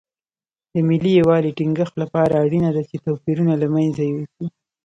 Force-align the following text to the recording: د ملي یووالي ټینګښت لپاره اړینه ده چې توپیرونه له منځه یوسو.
د 0.73 0.75
ملي 0.87 1.11
یووالي 1.19 1.51
ټینګښت 1.57 1.95
لپاره 2.03 2.33
اړینه 2.43 2.69
ده 2.75 2.81
چې 2.89 2.95
توپیرونه 3.05 3.53
له 3.61 3.67
منځه 3.75 4.01
یوسو. 4.11 4.45